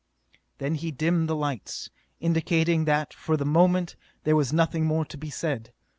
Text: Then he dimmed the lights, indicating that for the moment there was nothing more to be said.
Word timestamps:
Then 0.57 0.73
he 0.73 0.89
dimmed 0.89 1.29
the 1.29 1.35
lights, 1.35 1.91
indicating 2.19 2.85
that 2.85 3.13
for 3.13 3.37
the 3.37 3.45
moment 3.45 3.95
there 4.23 4.35
was 4.35 4.51
nothing 4.51 4.87
more 4.87 5.05
to 5.05 5.15
be 5.15 5.29
said. 5.29 5.71